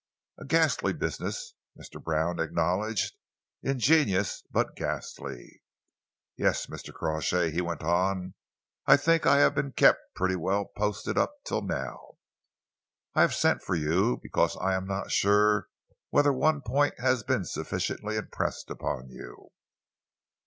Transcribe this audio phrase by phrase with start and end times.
[0.39, 2.03] "A ghastly business," Mr.
[2.03, 3.13] Brown acknowledged,
[3.61, 5.61] "ingenious but ghastly.
[6.35, 6.91] Yes, Mr.
[6.91, 8.33] Crawshay," he went on,
[8.87, 12.13] "I think I have been kept pretty well posted up till now.
[13.13, 15.67] I have sent for you because I am not sure
[16.09, 19.49] whether one point has been sufficiently impressed upon you.